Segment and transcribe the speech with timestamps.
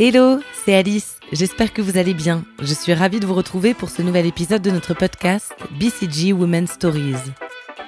[0.00, 1.18] Hello, c'est Alice.
[1.32, 2.44] J'espère que vous allez bien.
[2.62, 6.68] Je suis ravie de vous retrouver pour ce nouvel épisode de notre podcast BCG Women
[6.68, 7.16] Stories.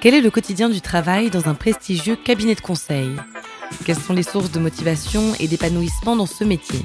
[0.00, 3.10] Quel est le quotidien du travail dans un prestigieux cabinet de conseil?
[3.86, 6.80] Quelles sont les sources de motivation et d'épanouissement dans ce métier?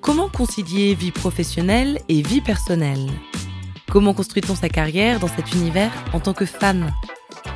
[0.00, 3.10] Comment concilier vie professionnelle et vie personnelle?
[3.90, 6.92] Comment construit-on sa carrière dans cet univers en tant que femme?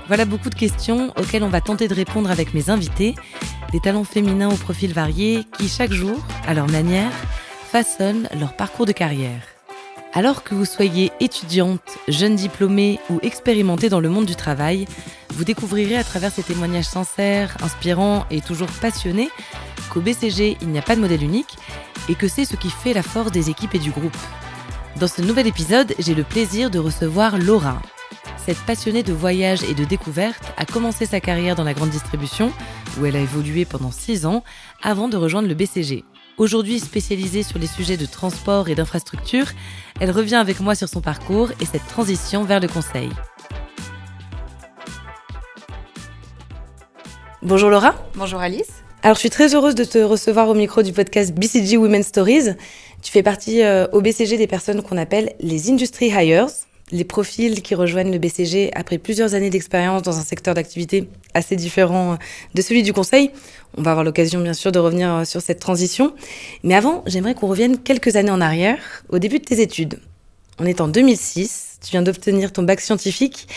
[0.09, 3.14] Voilà beaucoup de questions auxquelles on va tenter de répondre avec mes invités
[3.73, 7.11] des talents féminins au profil varié qui, chaque jour, à leur manière,
[7.71, 9.43] façonnent leur parcours de carrière.
[10.13, 14.86] Alors que vous soyez étudiante, jeune diplômée ou expérimentée dans le monde du travail,
[15.30, 19.30] vous découvrirez à travers ces témoignages sincères, inspirants et toujours passionnés
[19.91, 21.57] qu'au BCG, il n'y a pas de modèle unique
[22.11, 24.16] et que c'est ce qui fait la force des équipes et du groupe.
[24.96, 27.80] Dans ce nouvel épisode, j'ai le plaisir de recevoir Laura.
[28.44, 32.52] Cette passionnée de voyage et de découverte a commencé sa carrière dans la grande distribution,
[32.98, 34.42] où elle a évolué pendant 6 ans,
[34.83, 36.05] avant de rejoindre le BCG.
[36.39, 39.47] Aujourd'hui spécialisée sur les sujets de transport et d'infrastructure,
[40.00, 43.11] elle revient avec moi sur son parcours et cette transition vers le conseil.
[47.42, 47.94] Bonjour Laura.
[48.14, 48.83] Bonjour Alice.
[49.03, 52.50] Alors je suis très heureuse de te recevoir au micro du podcast BCG Women Stories.
[53.03, 56.47] Tu fais partie euh, au BCG des personnes qu'on appelle les Industry Hires
[56.92, 61.56] les profils qui rejoignent le BCG après plusieurs années d'expérience dans un secteur d'activité assez
[61.56, 62.18] différent
[62.54, 63.30] de celui du conseil.
[63.76, 66.12] On va avoir l'occasion bien sûr de revenir sur cette transition.
[66.62, 69.98] Mais avant, j'aimerais qu'on revienne quelques années en arrière, au début de tes études.
[70.58, 73.48] On est en 2006, tu viens d'obtenir ton bac scientifique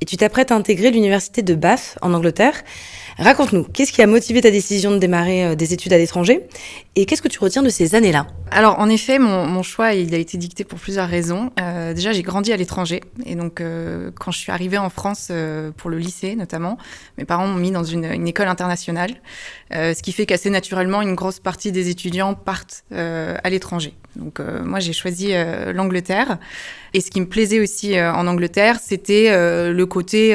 [0.00, 2.62] et tu t'apprêtes à intégrer l'université de Bath en Angleterre.
[3.18, 6.46] Raconte-nous, qu'est-ce qui a motivé ta décision de démarrer euh, des études à l'étranger
[6.96, 8.26] et qu'est-ce que tu retiens de ces années-là?
[8.50, 11.50] Alors en effet, mon, choix il a été dicté pour plusieurs raisons.
[11.60, 15.30] Euh, déjà, j'ai grandi à l'étranger et donc euh, quand je suis arrivée en France
[15.76, 16.78] pour le lycée notamment,
[17.18, 19.10] mes parents m'ont mis dans une, école internationale,
[19.70, 23.94] ce qui fait qu'assez naturellement une grosse partie des étudiants partent à l'étranger.
[24.16, 25.32] Donc moi j'ai choisi
[25.72, 26.38] l'Angleterre
[26.94, 30.34] et ce qui me plaisait aussi en Angleterre, c'était le côté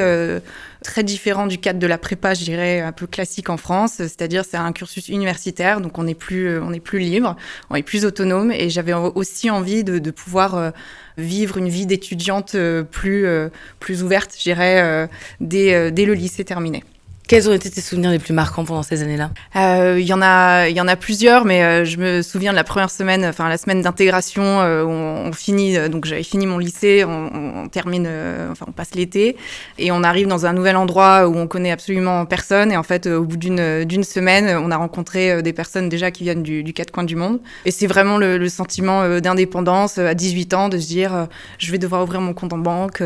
[0.87, 3.95] très différent du cadre de la prépa, je dirais, un peu classique en France.
[3.97, 7.35] C'est-à-dire, c'est un cursus universitaire, donc on est plus, on est plus libre,
[7.69, 8.51] on est plus autonome.
[8.51, 10.71] Et j'avais aussi envie de, pouvoir euh,
[11.17, 13.49] vivre une vie d'étudiante euh, plus, euh,
[13.79, 15.09] plus ouverte, je dirais,
[15.41, 16.83] dès le lycée terminé.
[17.27, 19.31] Quels ont été tes souvenirs les plus marquants pendant ces années-là?
[19.57, 22.51] Euh, Il y en a, il y en a plusieurs, mais euh, je me souviens
[22.51, 26.57] de la première semaine, enfin la semaine d'intégration, euh, on, finit, donc j'avais fini mon
[26.57, 28.09] lycée, on, termine,
[28.49, 29.35] enfin on passe l'été,
[29.77, 33.07] et on arrive dans un nouvel endroit où on connaît absolument personne, et en fait
[33.07, 36.71] au bout d'une d'une semaine, on a rencontré des personnes déjà qui viennent du, du
[36.71, 40.77] quatre coins du monde, et c'est vraiment le, le sentiment d'indépendance à 18 ans, de
[40.77, 41.27] se dire
[41.59, 43.03] je vais devoir ouvrir mon compte en banque,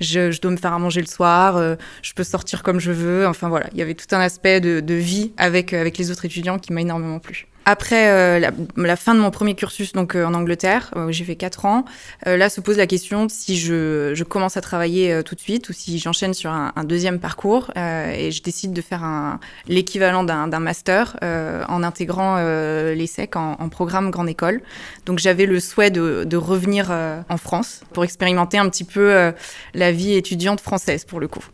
[0.00, 3.28] je, je dois me faire à manger le soir, je peux sortir comme je veux,
[3.28, 6.58] enfin voilà il y avait tout un aspect de, vie avec, avec les autres étudiants
[6.58, 7.46] qui m'a énormément plu.
[7.66, 11.36] Après euh, la, fin de mon premier cursus donc euh, en Angleterre, euh, j'ai fait
[11.36, 11.84] 4 ans,
[12.24, 15.72] là se pose la question si je, je commence à travailler tout de suite ou
[15.72, 19.38] si j'enchaîne sur un, deuxième parcours et je décide de faire
[19.68, 24.62] l'équivalent d'un master en intégrant l'ESSEC en, en, programme grande école.
[25.06, 29.32] Donc j'avais le souhait de, de revenir en France pour expérimenter un petit peu
[29.74, 31.44] la vie étudiante française pour le coup.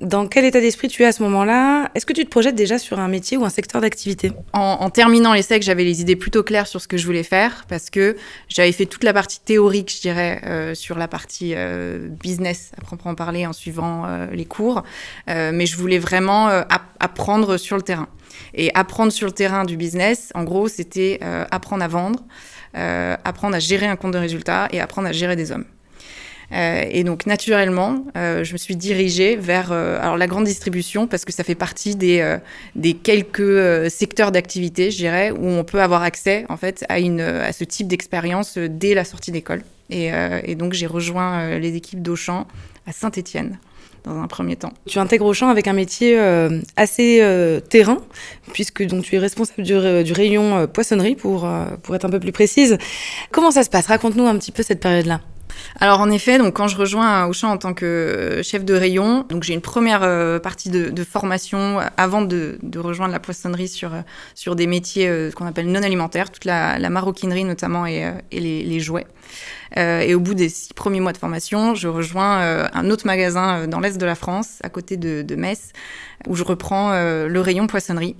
[0.00, 1.88] Dans quel état d'esprit tu es à ce moment-là?
[1.94, 4.32] Est-ce que tu te projettes déjà sur un métier ou un secteur d'activité?
[4.52, 7.64] En, terminant les secs, j'avais les idées plutôt claires sur ce que je voulais faire
[7.68, 8.16] parce que
[8.48, 12.80] j'avais fait toute la partie théorique, je dirais, euh, sur la partie euh, business à
[12.80, 14.82] proprement parler en suivant euh, les cours.
[15.28, 16.48] mais je voulais vraiment
[16.98, 18.08] apprendre sur le terrain.
[18.52, 21.20] Et apprendre sur le terrain du business, en gros, c'était
[21.52, 22.24] apprendre à vendre,
[22.74, 25.66] apprendre à gérer un compte de résultats et apprendre à gérer des hommes.
[26.54, 31.08] Euh, et donc naturellement, euh, je me suis dirigée vers euh, alors la grande distribution
[31.08, 32.38] parce que ça fait partie des,
[33.02, 37.52] quelques secteurs d'activité, je dirais, où on peut avoir accès en fait à, une, à
[37.52, 39.62] ce type d'expérience dès la sortie d'école.
[39.90, 40.10] Et,
[40.54, 42.46] donc j'ai rejoint les équipes d'Auchan
[42.86, 43.58] à Saint-Étienne
[44.04, 44.72] dans un premier temps.
[44.86, 46.18] Tu intègres Auchan avec un métier
[46.76, 47.22] assez
[47.68, 47.98] terrain,
[48.52, 49.74] puisque donc tu es responsable du,
[50.04, 51.48] du rayon poissonnerie, pour,
[51.82, 52.78] pour être un peu plus précise.
[53.30, 53.86] Comment ça se passe?
[53.86, 55.20] Raconte-nous un petit peu cette période-là.
[55.80, 59.26] Alors en effet, donc quand je rejoins Auchan en tant que euh, chef de rayon,
[59.28, 64.00] donc j'ai une première euh, partie de, formation avant de, rejoindre la poissonnerie sur euh,
[64.34, 69.06] sur des métiers qu'on appelle non alimentaires, toute la, maroquinerie notamment et, les, jouets.
[69.76, 73.80] Et au bout des six premiers mois de formation, je rejoins un autre magasin dans
[73.80, 75.72] l'est de la France, à côté de, Metz,
[76.28, 78.16] où je reprends le rayon poissonnerie.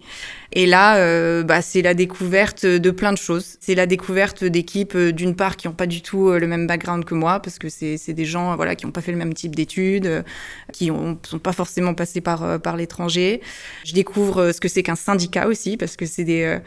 [0.56, 3.56] Et là, euh, bah, c'est la découverte de plein de choses.
[3.60, 6.68] C'est la découverte d'équipes, euh, d'une part, qui n'ont pas du tout euh, le même
[6.68, 9.34] background que moi, parce que c'est des gens voilà, qui n'ont pas fait le même
[9.34, 10.24] type d'études,
[10.72, 13.40] qui ne sont pas forcément passés par, l'étranger.
[13.84, 16.60] Je découvre ce que c'est qu'un syndicat aussi, parce que c'est des,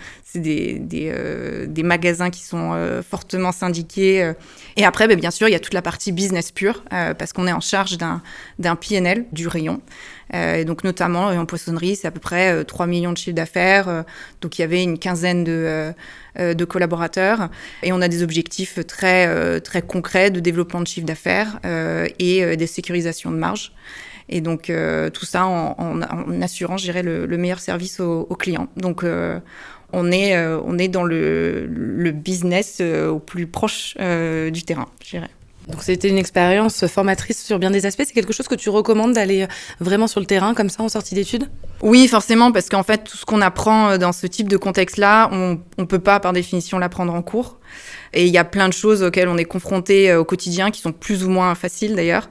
[1.83, 4.33] magasins qui sont fortement syndiqués.
[4.77, 7.47] Et après, bah, bien sûr, il y a toute la partie business pure, parce qu'on
[7.47, 9.81] est en charge d'un PNL du rayon.
[10.33, 13.35] Euh, et donc notamment en poissonnerie, c'est à peu près 3 euh, millions de chiffres
[13.35, 13.87] d'affaires.
[13.87, 14.03] Euh,
[14.41, 15.93] donc il y avait une quinzaine de,
[16.37, 17.49] de collaborateurs.
[17.83, 21.59] Et on a des objectifs très, très concrets de développement de chiffre d'affaires
[22.19, 23.73] et de sécurisation de marge.
[24.29, 24.71] Et donc
[25.13, 28.67] tout ça en, en, assurant, je dirais, le, meilleur service aux, clients.
[28.75, 29.03] Donc
[29.93, 35.29] on est, on est dans le, le business au plus proche du terrain, je dirais.
[35.67, 38.03] Donc c'était une expérience formatrice sur bien des aspects.
[38.05, 39.47] C'est quelque chose que tu recommandes d'aller
[39.79, 41.49] vraiment sur le terrain comme ça en sortie d'études?
[41.81, 45.29] Oui, forcément, parce qu'en fait, tout ce qu'on apprend euh, dans ce type de contexte-là,
[45.31, 47.59] on ne peut pas par définition l'apprendre en cours.
[48.13, 50.81] Et il y a plein de choses auxquelles on est confronté euh, au quotidien qui
[50.81, 52.29] sont plus ou moins faciles d'ailleurs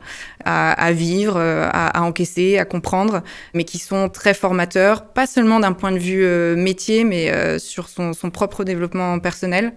[0.49, 5.73] à, vivre, euh, à, encaisser, à comprendre, mais qui sont très formateurs, pas seulement d'un
[5.73, 9.73] point de vue euh, métier, mais sur son, propre développement personnel.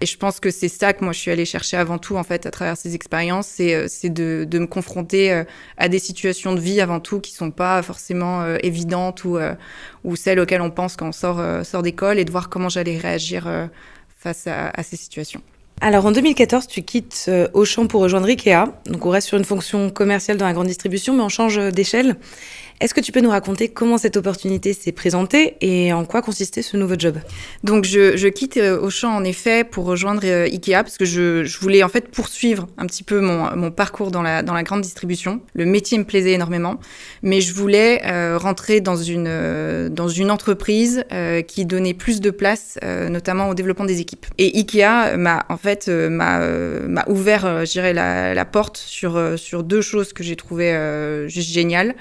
[0.00, 2.22] Et je pense que c'est ça que moi je suis allée chercher avant tout en
[2.22, 5.44] fait à travers ces expériences, c'est de, me confronter
[5.76, 9.36] à des situations de vie avant tout qui sont pas forcément évidentes ou,
[10.16, 11.12] celles auxquelles on pense quand on
[11.64, 13.46] sort d'école et de voir comment j'allais réagir
[14.24, 15.42] face à, ces situations.
[15.82, 18.72] Alors en 2014, tu quittes euh, Auchan pour rejoindre Ikea.
[18.86, 22.16] Donc on reste sur une fonction commerciale dans la grande distribution, mais on change d'échelle.
[22.80, 26.60] Est-ce que tu peux nous raconter comment cette opportunité s'est présentée et en quoi consistait
[26.60, 27.18] ce nouveau job?
[27.62, 31.84] Donc je, quitte euh, Auchan en effet pour rejoindre euh, Ikea parce que je, voulais
[31.84, 35.40] en fait poursuivre un petit peu mon, parcours dans la, grande distribution.
[35.54, 36.80] Le métier me plaisait énormément,
[37.22, 39.28] mais je voulais euh, rentrer dans une,
[40.30, 41.04] entreprise
[41.46, 44.26] qui donnait plus de place notamment au développement des équipes.
[44.38, 45.90] Et Ikea m'a en fait
[47.06, 50.74] ouvert, je dirais, la, porte sur, sur deux choses que j'ai trouvé
[51.28, 51.94] juste géniales.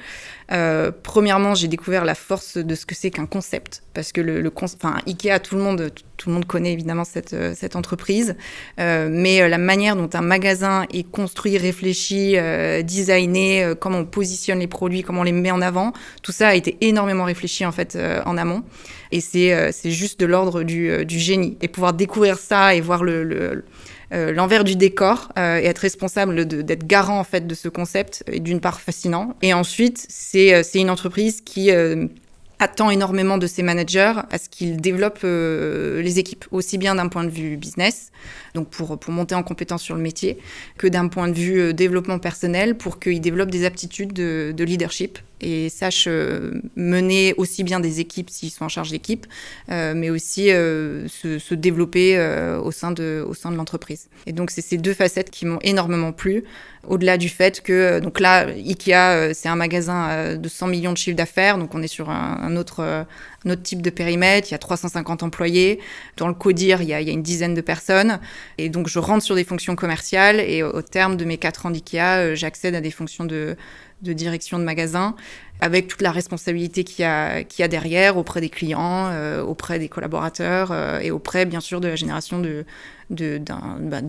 [0.54, 4.42] Euh, premièrement, j'ai découvert la force de ce que c'est qu'un concept, parce que le,
[4.42, 8.36] le enfin, Ikea, tout le monde, tout le monde connaît évidemment cette, euh, entreprise,
[8.80, 12.36] euh, mais la manière dont un magasin est construit, réfléchi,
[12.84, 15.92] designé, comment on positionne les produits, comment on les met en avant,
[16.22, 18.64] tout ça a été énormément réfléchi en fait en amont,
[19.12, 21.58] et c'est c'est juste de l'ordre du, génie.
[21.62, 23.64] Et pouvoir découvrir ça et voir le,
[24.32, 28.40] l'envers du décor euh, et être responsable d'être garant en fait de ce concept est
[28.40, 29.36] d'une part fascinant.
[29.42, 31.72] Et ensuite, c'est euh, une entreprise qui
[32.60, 37.24] attend énormément de ses managers à ce qu'ils développent les équipes, aussi bien d'un point
[37.24, 38.12] de vue business,
[38.54, 40.38] donc pour, pour monter en compétence sur le métier,
[40.78, 45.20] que d'un point de vue développement personnel, pour qu'ils développent des aptitudes de, de leadership
[45.44, 49.28] et sachent euh, mener aussi bien des équipes s'ils sont en charge d'équipe,
[49.70, 52.20] euh, mais aussi euh, se, se, développer
[52.64, 54.08] au sein de, au sein de l'entreprise.
[54.26, 56.44] Et donc, c'est ces deux facettes qui m'ont énormément plu,
[56.88, 61.16] au-delà du fait que, donc là, Ikea, c'est un magasin de 100 millions de chiffres
[61.16, 63.06] d'affaires, donc on est sur un, autre,
[63.46, 65.80] autre type de périmètre, il y a 350 employés.
[66.18, 68.20] Dans le CODIR, il y a, une dizaine de personnes.
[68.58, 71.72] Et donc, je rentre sur des fonctions commerciales et au, terme de mes quatre ans
[71.72, 73.56] d'IKEA, j'accède à des fonctions de
[74.02, 75.16] direction de magasin,
[75.64, 79.88] avec toute la responsabilité qu'il y y a derrière auprès des clients, euh, auprès des
[79.88, 82.66] collaborateurs euh, et auprès, bien sûr, de la génération de,
[83.10, 84.02] bah,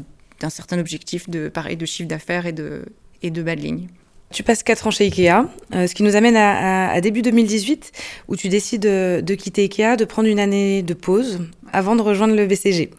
[0.44, 2.85] d'un certain objectif de, pareil, de chiffre d'affaires et de,
[3.23, 3.87] et de bas de ligne.
[4.31, 7.93] Tu passes 4 ans chez Ikea, euh, ce qui nous amène à, début 2018,
[8.29, 11.41] où tu décides de, quitter Ikea, de prendre une année de pause
[11.72, 12.91] avant de rejoindre le BCG.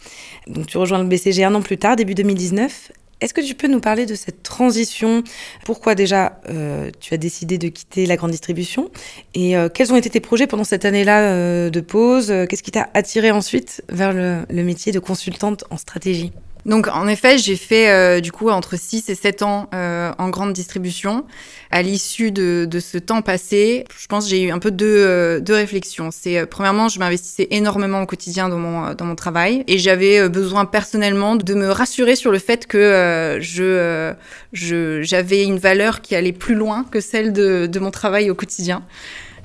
[0.48, 2.92] Donc tu rejoins le BCG un an plus tard, début 2019.
[3.22, 5.24] Est-ce que tu peux nous parler de cette transition?
[5.66, 8.90] Pourquoi déjà euh, tu as décidé de quitter la grande distribution?
[9.36, 12.34] Et euh, quels ont été tes projets pendant cette année-là de pause?
[12.50, 16.32] Qu'est-ce qui t'a attiré ensuite vers le métier de consultante en stratégie?
[16.66, 20.30] Donc en effet, j'ai fait euh, du coup entre 6 et 7 ans euh, en
[20.30, 21.24] grande distribution.
[21.70, 24.86] À l'issue de, de, ce temps passé, je pense que j'ai eu un peu deux,
[24.88, 26.10] euh, deux réflexions.
[26.12, 30.66] C'est premièrement, je m'investissais énormément au quotidien dans mon, dans mon travail et j'avais besoin
[30.66, 34.14] personnellement de me rassurer sur le fait que je,
[34.54, 38.36] je, j'avais une valeur qui allait plus loin que celle de, de mon travail au
[38.36, 38.84] quotidien.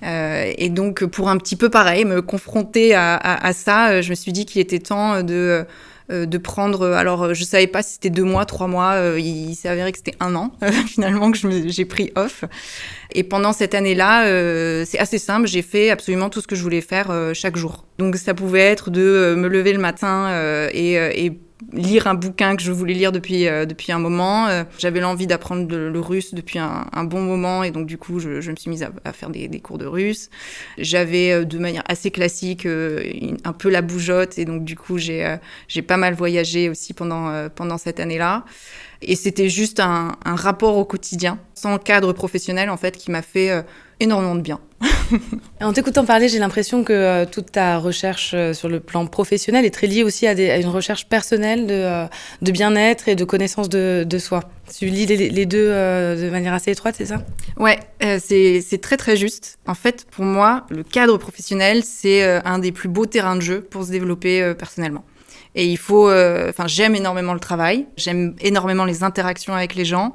[0.02, 4.14] Euh, et donc, pour un petit peu pareil, me confronter à, à ça, je me
[4.14, 5.66] suis dit qu'il était temps de
[6.11, 6.93] euh, de prendre.
[6.93, 8.93] Alors, je savais pas si c'était deux mois, trois mois.
[8.93, 10.52] Euh, il, s'est avéré que c'était un an
[10.87, 12.45] finalement que j'ai pris off.
[13.12, 15.47] Et pendant cette année-là, euh, c'est assez simple.
[15.47, 17.87] J'ai fait absolument tout ce que je voulais faire chaque jour.
[17.99, 20.29] Donc, ça pouvait être de me lever le matin
[20.73, 21.33] et
[21.73, 24.47] lire un bouquin que je voulais lire depuis, euh, depuis un moment.
[24.49, 28.50] Euh, j'avais l'envie d'apprendre le, russe depuis un, bon moment et donc du coup je,
[28.50, 30.31] me suis mise à, faire des, cours de russe.
[30.79, 35.37] J'avais euh, de manière assez classique un peu la bougeotte et donc du coup j'ai
[35.69, 38.45] j'ai pas mal voyagé aussi pendant, pendant cette année-là.
[39.02, 43.64] Et c'était juste un, rapport au quotidien, sans cadre professionnel en fait, qui m'a fait
[43.99, 44.61] énormément de bien.
[45.61, 49.64] en t'écoutant parler, j'ai l'impression que euh, toute ta recherche euh, sur le plan professionnel
[49.64, 52.07] est très liée aussi à, une recherche personnelle de, euh,
[52.43, 54.45] de bien-être et de connaissance de, soi.
[54.76, 57.25] Tu lis les, deux de manière assez étroite, c'est ça?
[57.57, 59.59] Ouais, c'est très très juste.
[59.67, 63.62] En fait, pour moi, le cadre professionnel, c'est un des plus beaux terrains de jeu
[63.62, 65.05] pour se développer personnellement.
[65.57, 70.14] Et il faut, enfin, j'aime énormément le travail, j'aime énormément les interactions avec les gens.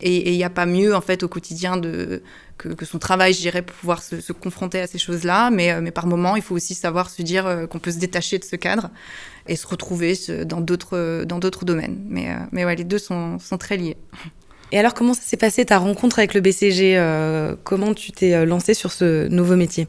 [0.00, 2.22] Et il n'y a pas mieux, en fait, au quotidien de,
[2.58, 5.50] que, son travail, je dirais, pour pouvoir se, confronter à ces choses-là.
[5.50, 7.98] Mais, euh, mais par moment, il faut aussi savoir se dire euh, qu'on peut se
[7.98, 8.90] détacher de ce cadre
[9.46, 11.98] et se retrouver dans d'autres, dans d'autres domaines.
[12.08, 13.96] Mais, euh, mais ouais, les deux sont, sont très liés.
[14.72, 17.00] Et alors, comment ça s'est passé ta rencontre avec le BCG
[17.64, 19.88] Comment tu t'es lancé sur ce nouveau métier?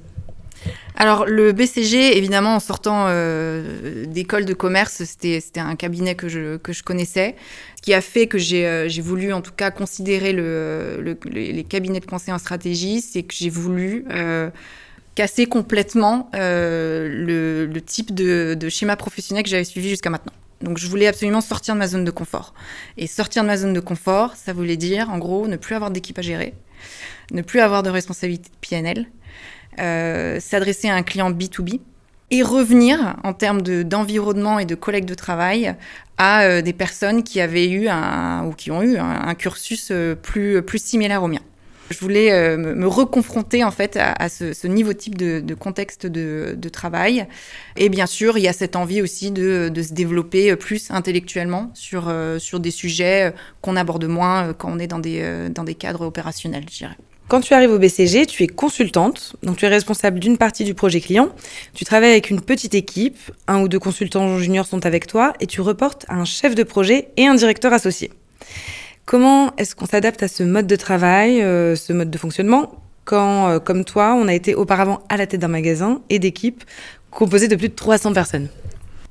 [0.96, 6.58] Alors le BCG, évidemment, en sortant euh, d'école de commerce, c'était un cabinet que je,
[6.84, 7.36] connaissais.
[7.78, 12.02] Ce qui a fait que j'ai euh, voulu en tout cas considérer le, les cabinets
[12.02, 14.50] de conseil en stratégie, c'est que j'ai voulu euh,
[15.16, 20.34] casser complètement le, le, type de, de schéma professionnel que j'avais suivi jusqu'à maintenant.
[20.62, 22.54] Donc je voulais absolument sortir de ma zone de confort.
[22.98, 25.92] Et sortir de ma zone de confort, ça voulait dire en gros ne plus avoir
[25.92, 26.54] d'équipe à gérer,
[27.32, 29.08] ne plus avoir de responsabilité de PNL,
[29.80, 31.80] euh, s'adresser à un client B2B
[32.32, 35.76] et revenir en termes d'environnement et de collègues de travail
[36.18, 40.16] à euh, des personnes qui avaient eu un, ou qui ont eu un, cursus euh,
[40.16, 41.40] plus, similaire au mien.
[41.90, 47.26] Je voulais me, reconfronter en fait à, ce, niveau type de, contexte de, travail.
[47.78, 52.14] Et bien sûr, il y a cette envie aussi de, se développer plus intellectuellement sur,
[52.38, 56.66] sur des sujets qu'on aborde moins quand on est dans des, dans des cadres opérationnels,
[56.70, 56.98] je dirais.
[57.30, 60.74] Quand tu arrives au BCG, tu es consultante, donc tu es responsable d'une partie du
[60.74, 61.30] projet client.
[61.76, 65.46] Tu travailles avec une petite équipe, un ou deux consultants juniors sont avec toi et
[65.46, 68.10] tu reportes à un chef de projet et un directeur associé.
[69.06, 72.72] Comment est-ce qu'on s'adapte à ce mode de travail, euh, ce mode de fonctionnement,
[73.06, 76.64] quand, euh, comme toi, on a été auparavant à la tête d'un magasin et d'équipes
[77.12, 78.48] composées de plus de 300 personnes?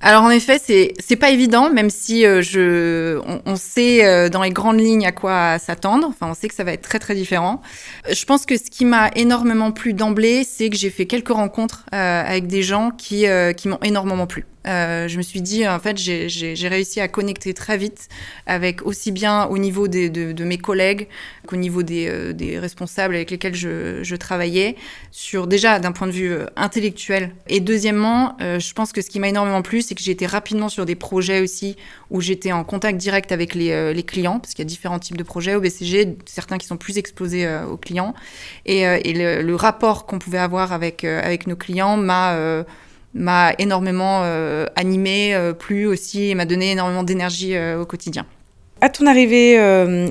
[0.01, 4.43] Alors en effet, c'est c'est pas évident, même si euh, je on, sait euh, dans
[4.43, 6.07] les grandes lignes à quoi s'attendre.
[6.09, 7.63] Enfin, on sait que ça va être très très différent.
[8.09, 11.85] Je pense que ce qui m'a énormément plu d'emblée, c'est que j'ai fait quelques rencontres
[11.93, 13.27] euh, avec des gens qui
[13.57, 14.47] qui m'ont énormément plu.
[14.69, 18.09] Euh, je me suis dit, en fait, j'ai réussi à connecter très vite
[18.47, 21.09] avec aussi bien au niveau de, mes collègues
[21.47, 24.77] qu'au niveau des, euh, responsables avec lesquels je, travaillais,
[25.11, 27.33] sur déjà d'un point de vue euh, intellectuel.
[27.49, 30.69] Et deuxièmement, je pense que ce qui m'a énormément plu, c'est que j'ai été rapidement
[30.69, 31.77] sur des projets aussi
[32.11, 35.23] où j'étais en contact direct avec les, clients, parce qu'il y a différents types de
[35.23, 38.15] projets au BCG, certains qui sont plus exposés aux clients.
[38.67, 42.65] Et, et le, le, rapport qu'on pouvait avoir avec, avec nos clients m'a
[43.15, 48.27] m'a énormément euh, animée, euh, plu aussi, et m'a donné énormément d'énergie euh, au quotidien.
[48.81, 49.59] À ton arrivée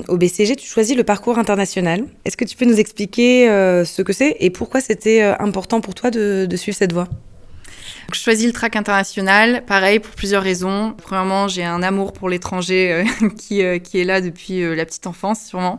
[0.08, 2.04] au BCG, tu choisis le parcours international.
[2.26, 6.10] Est-ce que tu peux nous expliquer ce que c'est et pourquoi c'était important pour toi
[6.10, 7.08] de suivre cette voie?
[8.14, 10.94] Je choisis le track international, pareil pour plusieurs raisons.
[10.96, 14.86] Premièrement, j'ai un amour pour l'étranger euh, qui, euh, qui est là depuis euh, la
[14.86, 15.78] petite enfance sûrement.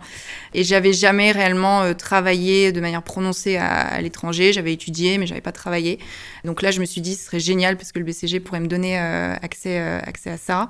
[0.54, 4.54] Et j'avais jamais réellement travaillé de manière prononcée à, l'étranger.
[4.54, 5.98] J'avais étudié, mais j'avais pas travaillé.
[6.46, 8.68] Donc là, je me suis dit, ce serait génial parce que le BCG pourrait me
[8.68, 10.70] donner accès, à ça.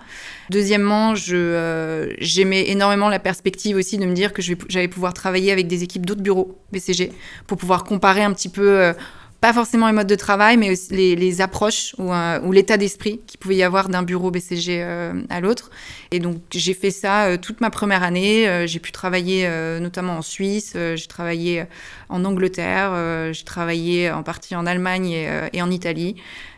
[0.49, 5.83] Deuxièmement, j'aimais énormément la perspective aussi de me dire que j'allais pouvoir travailler avec des
[5.83, 7.11] équipes d'autres bureaux BCG
[7.47, 8.93] pour pouvoir comparer un petit peu
[9.41, 13.21] pas forcément les modes de travail, mais aussi les, approches ou, euh, ou l'état d'esprit
[13.25, 15.71] qu'il pouvait y avoir d'un bureau BCG euh, à l'autre.
[16.11, 18.67] Et donc j'ai fait ça euh, toute ma première année.
[18.67, 21.65] j'ai pu travailler notamment en Suisse, j'ai travaillé
[22.09, 25.11] en Angleterre, j'ai travaillé en partie en Allemagne
[25.53, 26.15] et, en Italie.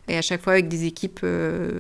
[0.08, 1.26] Et à chaque fois avec des équipes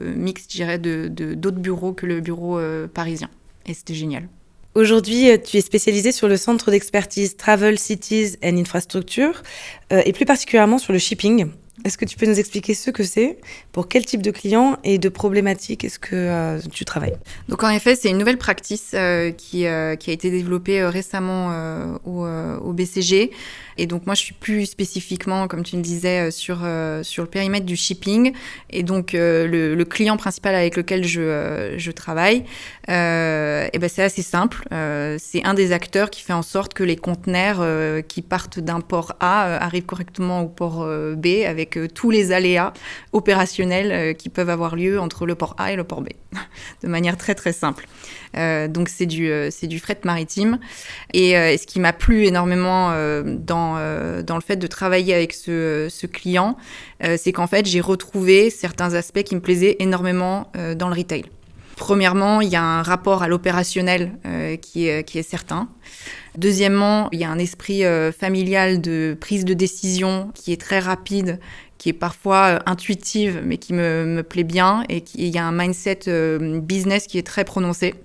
[0.01, 2.60] mixtes, je dirais, de, d'autres bureaux que le bureau
[2.93, 3.29] parisien.
[3.65, 4.27] Et c'était génial.
[4.74, 9.44] Aujourd'hui, euh, tu es spécialisé sur le centre d'expertise Travel, Cities and Infrastructure,
[9.92, 11.51] euh, et plus particulièrement sur le shipping.
[11.84, 13.38] Est-ce que tu peux nous expliquer ce que c'est?
[13.72, 17.16] Pour quel type de clients et de problématiques est-ce que euh, tu travailles?
[17.50, 18.96] Donc en effet, c'est une nouvelle practice
[19.38, 23.32] qui, qui, a été développée récemment au, BCG.
[23.78, 27.75] Et donc moi, je suis plus spécifiquement, comme tu le disais, sur, le périmètre du
[27.75, 28.34] shipping.
[28.70, 32.44] Et donc le, client principal avec lequel je, travaille,
[32.90, 34.63] euh, et ben c'est assez simple.
[34.72, 37.63] Euh, c'est un des acteurs qui fait en sorte que les conteneurs
[38.08, 40.86] qui partent d'un port A arrivent correctement au port
[41.16, 41.28] B
[41.62, 42.74] avec tous les aléas
[43.12, 46.10] opérationnels qui peuvent avoir lieu entre le port A et le port B,
[46.84, 47.88] de manière très très simple.
[48.34, 50.60] donc c'est du, c'est du fret maritime.
[51.13, 52.91] Et ce qui m'a plu énormément
[53.24, 56.58] dans, dans le fait de travailler avec ce, ce client,
[57.18, 61.25] c'est qu'en fait j'ai retrouvé certains aspects qui me plaisaient énormément dans le retail.
[61.82, 65.68] Premièrement, il y a un rapport à l'opérationnel euh, qui, est, qui est certain.
[66.38, 70.78] Deuxièmement, il y a un esprit euh, familial de prise de décision qui est très
[70.78, 71.40] rapide,
[71.80, 74.84] qui est parfois euh, intuitive, mais qui me, me, plaît bien.
[74.90, 76.02] Et il y a un mindset
[76.62, 77.96] business qui est très prononcé.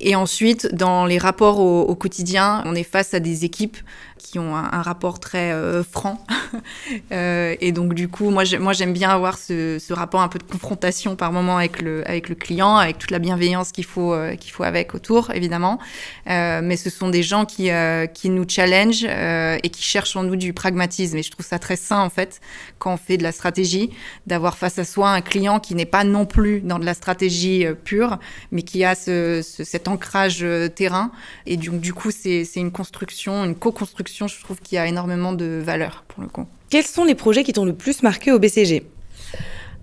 [0.00, 3.76] Et ensuite, dans les rapports au, quotidien, on est face à des équipes
[4.18, 6.24] qui ont un, rapport très euh, franc.
[7.12, 11.16] euh, et donc, du coup, moi, j'aime bien avoir ce, rapport un peu de confrontation
[11.16, 14.52] par moment avec le, avec le client, avec toute la bienveillance qu'il faut, euh, qu'il
[14.52, 15.78] faut avec autour, évidemment.
[16.26, 17.70] Mais ce sont des gens qui,
[18.14, 21.16] qui nous challengent et qui cherchent en nous du pragmatisme.
[21.18, 22.40] Et je trouve ça très sain, en fait,
[22.78, 23.90] quand on fait de la stratégie,
[24.26, 27.64] d'avoir face à soi un client qui n'est pas non plus dans de la stratégie
[27.84, 28.18] pure,
[28.50, 29.42] mais qui a ce,
[29.86, 31.10] cet ancrage terrain.
[31.46, 35.32] Et donc, du coup, c'est une construction, une co-construction je trouve qu'il y a énormément
[35.32, 36.46] de valeur pour le coup.
[36.70, 38.84] Quels sont les projets qui t'ont le plus marqué au BCG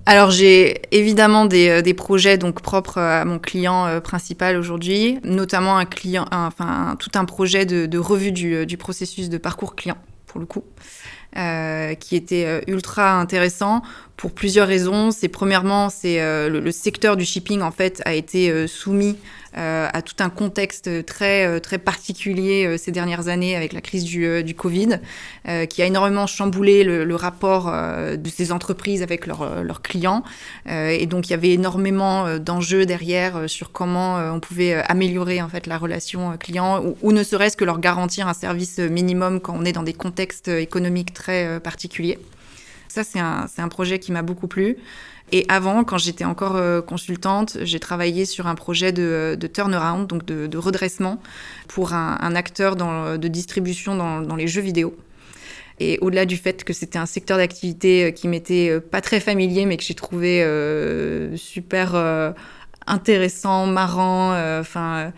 [0.06, 5.18] alors j'ai évidemment des, euh, des, projets donc propres à mon client euh, principal aujourd'hui,
[5.24, 9.38] notamment un client, enfin tout un projet de, de revue du, euh, du, processus de
[9.38, 9.96] parcours client
[10.28, 10.66] pour le coup,
[11.38, 13.82] euh, qui était ultra intéressant
[14.18, 15.12] pour plusieurs raisons.
[15.12, 19.18] C'est premièrement, c'est le, le, secteur du shipping en fait a été soumis
[19.56, 23.82] euh, à tout un contexte très euh, très particulier euh, ces dernières années avec la
[23.82, 25.00] crise du, Covid,
[25.70, 30.24] qui a énormément chamboulé le, rapport de ces entreprises avec leurs clients.
[30.68, 35.68] et donc il y avait énormément d'enjeux derrière sur comment on pouvait améliorer en fait
[35.68, 39.72] la relation client ou ne serait-ce que leur garantir un service minimum quand on est
[39.72, 41.23] dans des contextes économiques très
[41.64, 42.20] particuliers.
[42.94, 44.78] Ça, c'est un, projet qui m'a beaucoup plu.
[45.32, 50.06] Et avant, quand j'étais encore euh, consultante, j'ai travaillé sur un projet de, de turnaround,
[50.06, 51.20] donc de, redressement,
[51.68, 54.96] pour un, acteur de distribution dans, les jeux vidéo.
[55.80, 59.20] Et au-delà du fait que c'était un secteur d'activité euh, qui m'était euh, pas très
[59.20, 62.32] familier, mais que j'ai trouvé euh, super euh,
[62.88, 65.12] intéressant, marrant, enfin.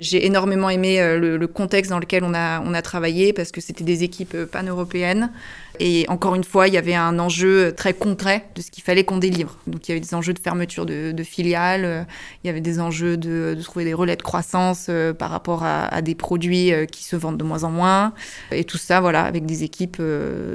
[0.00, 3.60] J'ai énormément aimé euh, le, contexte dans lequel on a, on a travaillé parce que
[3.60, 5.32] c'était des équipes euh, pan-européennes.
[5.80, 9.04] Et encore une fois, il y avait un enjeu très concret de ce qu'il fallait
[9.04, 9.58] qu'on délivre.
[9.66, 12.02] Donc il y avait des enjeux de fermeture de, filiales, euh,
[12.42, 16.00] il y avait des enjeux de, trouver des relais de croissance par rapport à, à,
[16.00, 18.12] des produits qui se vendent de moins en moins.
[18.50, 20.02] Et tout ça, voilà, avec des équipes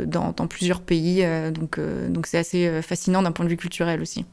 [0.05, 1.25] dans, dans plusieurs pays.
[1.53, 4.25] Donc donc c'est assez fascinant d'un point de vue culturel aussi.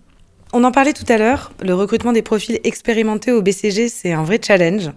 [0.52, 4.24] On en parlait tout à l'heure, le recrutement des profils expérimentés au BCG, c'est un
[4.24, 4.90] vrai challenge.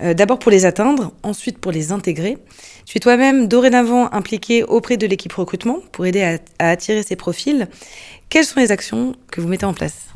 [0.00, 2.36] Euh, D'abord pour les atteindre, ensuite pour les intégrer.
[2.84, 7.14] Tu es toi-même dorénavant impliqué auprès de l'équipe recrutement pour aider à, à attirer ces
[7.14, 7.68] profils.
[8.28, 10.08] Quelles sont les actions que vous mettez en place?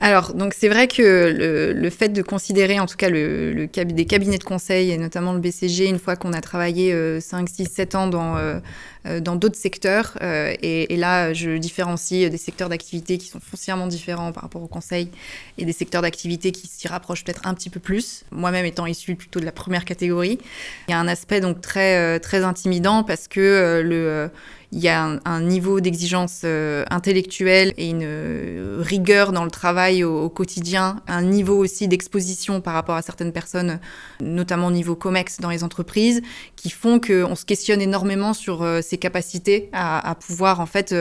[0.00, 4.44] Alors, donc c'est vrai que le, fait de considérer, en tout cas, des cabinets de
[4.44, 8.06] conseil, et notamment le BCG, une fois qu'on a travaillé euh, 5, 6, 7 ans
[8.06, 8.60] dans, euh,
[9.06, 13.88] euh dans d'autres secteurs, euh, et, là, je différencie des secteurs d'activité qui sont foncièrement
[13.88, 15.10] différents par rapport au conseil,
[15.56, 18.24] et des secteurs d'activité qui s'y rapprochent peut-être un petit peu plus.
[18.30, 20.38] Moi-même étant issue plutôt de la première catégorie,
[20.86, 24.30] il y a un aspect donc très, très intimidant parce que le
[24.70, 30.04] il y a un, niveau d'exigence euh, intellectuelle et une euh, rigueur dans le travail
[30.04, 33.80] au, quotidien, un niveau aussi d'exposition par rapport à certaines personnes,
[34.20, 36.20] notamment au niveau COMEX dans les entreprises,
[36.56, 40.94] qui font qu'on se questionne énormément sur euh, ses capacités à, pouvoir en fait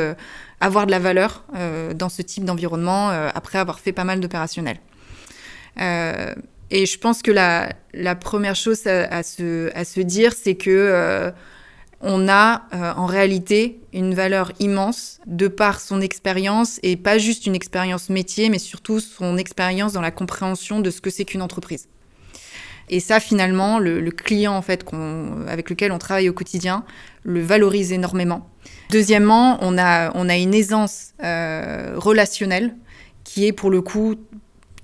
[0.62, 1.44] avoir de la valeur
[1.96, 4.80] dans ce type d'environnement après avoir fait pas mal d'opérationnels.
[5.78, 11.32] et je pense que la, première chose à, à, se, à se dire, c'est que
[12.02, 17.46] on a euh, en réalité une valeur immense de par son expérience et pas juste
[17.46, 21.42] une expérience métier, mais surtout son expérience dans la compréhension de ce que c'est qu'une
[21.42, 21.88] entreprise.
[22.90, 24.86] Et ça, finalement, le, client en fait
[25.48, 26.86] avec lequel on travaille au quotidien
[27.24, 28.50] le valorise énormément.
[28.92, 32.76] Deuxièmement, on a, on a une aisance euh, relationnelle
[33.26, 34.16] qui est pour le coup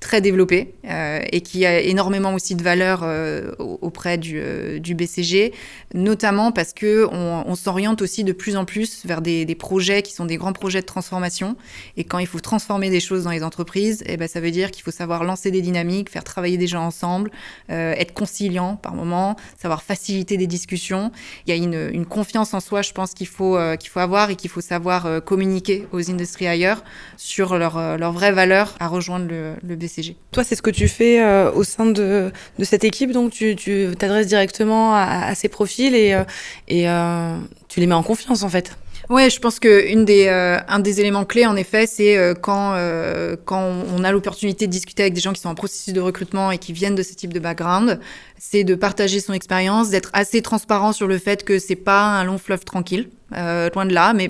[0.04, 4.96] très développé euh, et qui a énormément aussi de valeur euh, auprès du, euh, du,
[4.96, 5.54] BCG,
[5.94, 10.26] notamment parce que on, s'oriente aussi de plus en plus vers des, projets qui sont
[10.26, 11.56] des grands projets de transformation.
[11.96, 14.72] Et quand il faut transformer des choses dans les entreprises, eh ben, ça veut dire
[14.72, 17.32] qu'il faut savoir lancer des dynamiques, faire travailler des gens ensemble,
[17.70, 21.12] être conciliant par moment, savoir faciliter des discussions.
[21.46, 24.36] Il y a une, confiance en soi, je pense qu'il faut, qu'il faut avoir et
[24.36, 26.84] qu'il faut savoir communiquer aux industries ailleurs
[27.16, 29.92] sur leur, leur vraie valeur à rejoindre le, le BCG.
[29.93, 30.15] BCG.
[30.32, 33.56] Toi, c'est ce que tu fais euh, au sein de, de, cette équipe, donc tu
[33.97, 36.23] t'adresses directement à, à, ces profils et, euh,
[36.67, 38.75] et euh, tu les mets en confiance en fait.
[39.10, 42.34] Ouais, je pense que une des, euh, un des éléments clés, en effet, c'est euh,
[42.34, 45.93] quand, euh, quand on a l'opportunité de discuter avec des gens qui sont en processus
[45.93, 47.99] de recrutement et qui viennent de ce type de background,
[48.39, 52.23] c'est de partager son expérience, d'être assez transparent sur le fait que c'est pas un
[52.23, 54.29] long fleuve tranquille, loin de là, mais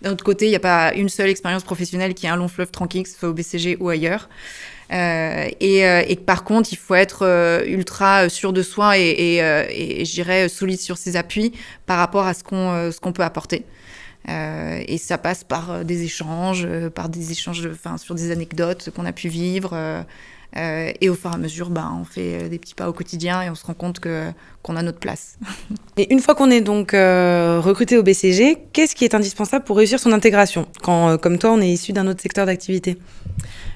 [0.00, 2.48] d'un autre côté, il n'y a pas une seule expérience professionnelle qui est un long
[2.48, 4.28] fleuve tranquille, que ce soit au BCG ou ailleurs.
[4.92, 9.38] Euh, et, euh, et, par contre, il faut être euh, ultra sûr de soi et,
[9.38, 11.52] et, je dirais solide sur ses appuis
[11.86, 13.64] par rapport à ce qu'on ce qu'on peut apporter.
[14.28, 19.12] et ça passe par des échanges, par des échanges, enfin sur des anecdotes qu'on a
[19.12, 19.74] pu vivre.
[20.54, 23.50] et au fur et à mesure, bah, on fait des petits pas au quotidien et
[23.50, 24.30] on se rend compte que
[24.66, 25.38] qu'on a notre place.
[25.96, 30.00] et une fois qu'on est donc recruté au BCG, qu'est-ce qui est indispensable pour réussir
[30.00, 32.98] son intégration quand, comme toi, on est issu d'un autre secteur d'activité?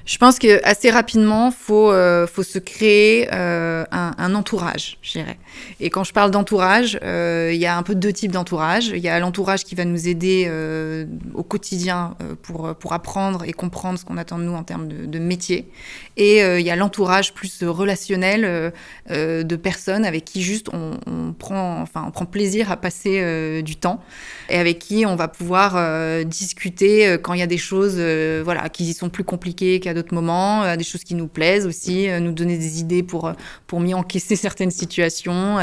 [0.05, 5.11] Je pense que assez rapidement, faut euh, faut se créer euh, un, un, entourage, je
[5.11, 5.37] dirais.
[5.79, 8.87] Et quand je parle d'entourage, euh, il y a un peu deux types d'entourage.
[8.87, 13.43] Il y a l'entourage qui va nous aider euh, au quotidien euh, pour pour apprendre
[13.45, 15.69] et comprendre ce qu'on attend de nous en termes de, de métier.
[16.17, 18.71] Et il y a l'entourage plus relationnel
[19.09, 23.75] de personnes avec qui juste on, on, prend enfin on prend plaisir à passer du
[23.75, 24.01] temps
[24.49, 27.99] et avec qui on va pouvoir discuter quand il y a des choses
[28.43, 32.09] voilà qui sont plus compliquées qu'à d'autres moments, euh, des choses qui nous plaisent aussi,
[32.09, 33.33] euh, nous donner des idées pour, euh,
[33.67, 35.57] pour mieux encaisser certaines situations,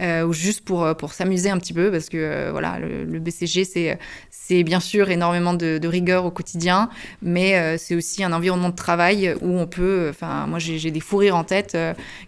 [0.00, 3.98] ou juste pour, pour s'amuser un petit peu, parce que voilà, le, BCG, c'est,
[4.30, 6.90] c'est bien sûr énormément de, rigueur au quotidien,
[7.22, 11.16] mais c'est aussi un environnement de travail où on peut, enfin, moi j'ai, des fous
[11.18, 11.76] rires en tête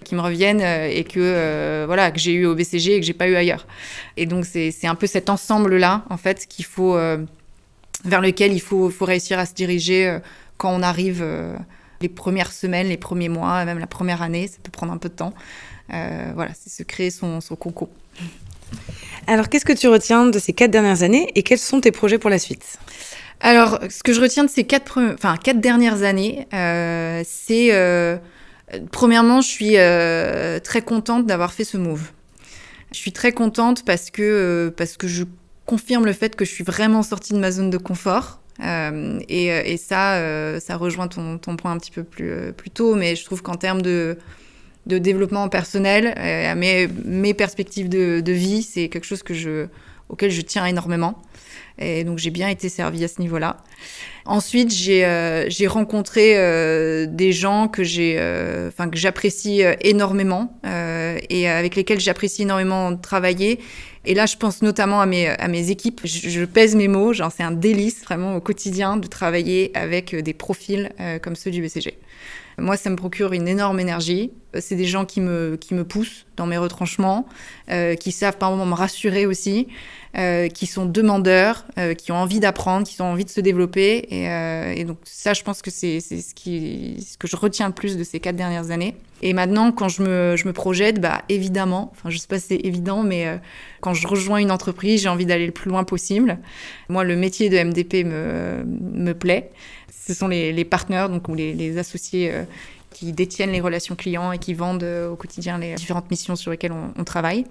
[0.04, 3.28] qui me reviennent et que, voilà, que j'ai eu au BCG et que j'ai pas
[3.28, 3.66] eu ailleurs.
[4.16, 6.96] Et donc c'est, un peu cet ensemble-là, en fait, qu'il faut
[8.04, 10.18] vers lequel il faut, faut réussir à se diriger
[10.60, 11.56] quand on arrive euh,
[12.02, 15.08] les premières semaines, les premiers mois, même la première année, ça peut prendre un peu
[15.08, 15.32] de temps.
[15.92, 17.88] Euh, voilà, c'est se créer son, son concours.
[19.26, 22.18] Alors, qu'est-ce que tu retiens de ces quatre dernières années et quels sont tes projets
[22.18, 22.78] pour la suite?
[23.40, 27.70] Alors, ce que je retiens de ces quatre, enfin, quatre dernières années, euh, c'est
[28.92, 29.76] premièrement, je suis
[30.62, 32.12] très contente d'avoir fait ce move.
[32.92, 35.24] Je suis très contente parce que, parce que je
[35.66, 38.40] confirme le fait que je suis vraiment sortie de ma zone de confort.
[38.62, 42.52] Euh, et, euh, et, ça, euh, ça rejoint ton, ton, point un petit peu plus,
[42.56, 44.18] plus tôt, mais je trouve qu'en termes de,
[44.86, 46.14] de développement personnel,
[46.56, 49.66] mes, mes perspectives de, de vie, c'est quelque chose que je,
[50.10, 51.22] auquel je tiens énormément.
[51.78, 53.56] Et donc j'ai bien été servie à ce niveau-là.
[54.26, 58.18] Ensuite, j'ai euh, rencontré euh, des gens que j'ai,
[58.68, 60.60] enfin que j'apprécie énormément
[61.30, 63.60] et avec lesquels j'apprécie énormément travailler
[64.06, 66.00] et là, je pense notamment à mes, à mes équipes.
[66.04, 70.32] Je, pèse mes mots, c'est un délice vraiment au quotidien de travailler avec euh, des
[70.32, 71.98] profils euh, comme ceux du BCG.
[72.60, 74.30] Moi, ça me procure une énorme énergie.
[74.54, 77.26] Euh, c'est des gens qui me, qui me poussent dans mes retranchements,
[77.70, 79.68] euh, qui savent par moments me rassurer aussi,
[80.16, 81.66] euh, qui sont demandeurs,
[81.98, 84.06] qui ont envie d'apprendre, qui ont envie de se développer.
[84.10, 88.04] Et, donc ça, je pense que c'est ce, ce que je retiens le plus de
[88.04, 88.94] ces quatre dernières années.
[89.22, 92.46] Et maintenant, quand je me, je me projette, bah, évidemment, enfin je sais pas si
[92.48, 93.38] c'est évident, mais
[93.82, 96.38] quand je rejoins une entreprise, j'ai envie d'aller le plus loin possible.
[96.88, 99.50] Moi, le métier de MDP me, me plaît.
[99.90, 102.44] Ce sont les, les partenaires, donc les, les associés euh,
[102.90, 106.50] qui détiennent les relations clients et qui vendent euh, au quotidien les différentes missions sur
[106.50, 107.46] lesquelles on travaille.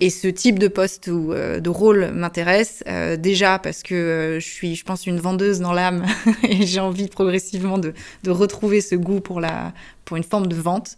[0.00, 4.40] Et ce type de poste ou euh, de rôle m'intéresse euh, déjà parce que euh,
[4.40, 6.04] je suis, je pense, une vendeuse dans l'âme
[6.42, 9.72] et j'ai envie progressivement de, de, retrouver ce goût pour la
[10.04, 10.96] pour une forme de vente.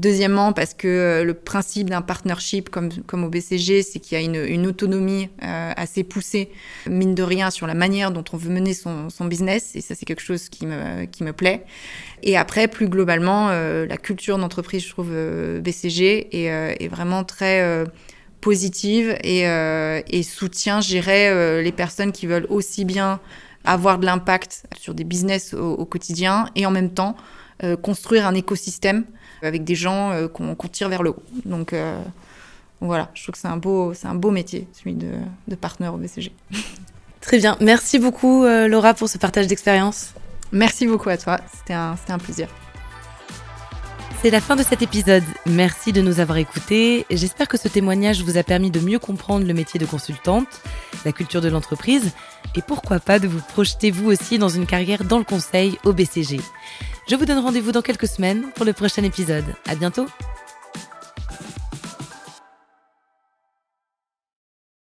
[0.00, 4.20] Deuxièmement, parce que euh, le principe d'un partnership comme, comme au BCG, c'est qu'il y
[4.20, 6.50] a une, une autonomie euh, assez poussée,
[6.88, 9.72] mine de rien, sur la manière dont on veut mener son, son business.
[9.74, 11.64] Et ça, c'est quelque chose qui me, qui me plaît.
[12.22, 17.24] Et après, plus globalement, euh, la culture d'entreprise, je trouve, euh, BCG est, est vraiment
[17.24, 17.84] très
[18.42, 23.20] positive et, euh, et soutient, j'irais, euh, les personnes qui veulent aussi bien
[23.64, 27.16] avoir de l'impact sur des business au, au, quotidien et en même temps
[27.62, 29.04] euh, construire un écosystème
[29.42, 31.22] avec des gens euh, qu'on qu tire vers le haut.
[31.44, 32.02] Donc euh,
[32.80, 35.12] voilà, je trouve que c'est un beau, un beau métier, celui de,
[35.46, 36.32] de partenaire au BCG.
[37.20, 40.12] Très bien, merci beaucoup Laura pour ce partage d'expérience.
[40.50, 42.48] Merci beaucoup à toi, c'était un, un plaisir.
[44.22, 45.24] C'est la fin de cet épisode.
[45.46, 47.06] Merci de nous avoir écoutés.
[47.10, 50.46] J'espère que ce témoignage vous a permis de mieux comprendre le métier de consultante,
[51.04, 52.12] la culture de l'entreprise
[52.54, 55.92] et pourquoi pas de vous projeter vous aussi dans une carrière dans le conseil au
[55.92, 56.40] BCG.
[57.08, 59.56] Je vous donne rendez-vous dans quelques semaines pour le prochain épisode.
[59.66, 60.06] À bientôt!